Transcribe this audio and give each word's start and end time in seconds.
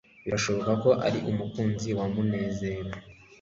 birashoboka 0.25 0.71
ko 0.83 0.89
ari 1.05 1.19
umukunzi 1.29 1.89
wa 1.97 2.05
munezero 2.13 2.91